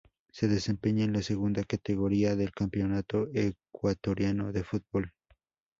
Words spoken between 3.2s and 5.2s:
Ecuatoriano de Fútbol.